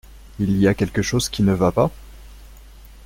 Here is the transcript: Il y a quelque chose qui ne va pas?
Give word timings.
Il 0.39 0.57
y 0.57 0.67
a 0.67 0.73
quelque 0.73 1.03
chose 1.03 1.29
qui 1.29 1.43
ne 1.43 1.53
va 1.53 1.71
pas? 1.71 1.91